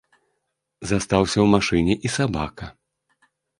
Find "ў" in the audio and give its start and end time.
1.41-1.45